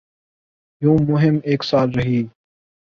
[0.81, 2.21] یوں مہم ایک سال رہی۔